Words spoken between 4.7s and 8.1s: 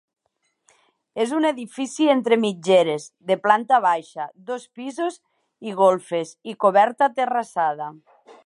pisos i golfes i coberta terrassada.